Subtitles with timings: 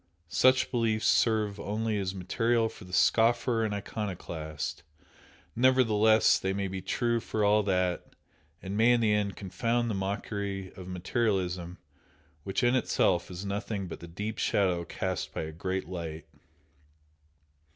[0.29, 4.81] Such beliefs serve only as material for the scoffer and iconoclast,
[5.55, 8.15] nevertheless they may be true for all that,
[8.63, 11.77] and may in the end confound the mockery of materialism
[12.43, 16.25] which in itself is nothing but the deep shadow cast by a great light.